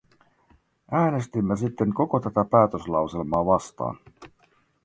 Äänestimme 0.91 1.57
siten 1.57 1.93
koko 1.93 2.19
tätä 2.19 2.45
päätöslauselmaa 2.45 3.45
vastaan. 3.45 3.97